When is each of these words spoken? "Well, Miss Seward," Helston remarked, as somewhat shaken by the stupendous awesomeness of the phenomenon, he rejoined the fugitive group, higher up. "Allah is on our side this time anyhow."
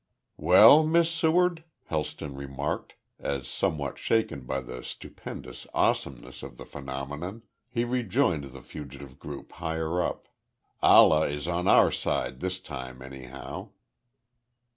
"Well, 0.37 0.83
Miss 0.83 1.11
Seward," 1.11 1.63
Helston 1.85 2.33
remarked, 2.33 2.95
as 3.19 3.47
somewhat 3.47 3.99
shaken 3.99 4.45
by 4.45 4.61
the 4.61 4.83
stupendous 4.83 5.67
awesomeness 5.75 6.41
of 6.41 6.57
the 6.57 6.65
phenomenon, 6.65 7.43
he 7.69 7.83
rejoined 7.83 8.45
the 8.45 8.63
fugitive 8.63 9.19
group, 9.19 9.51
higher 9.51 10.01
up. 10.01 10.27
"Allah 10.81 11.27
is 11.27 11.47
on 11.47 11.67
our 11.67 11.91
side 11.91 12.39
this 12.39 12.59
time 12.59 13.03
anyhow." 13.03 13.69